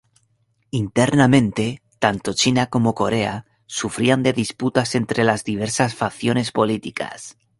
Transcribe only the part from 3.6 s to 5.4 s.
sufrían de disputas entre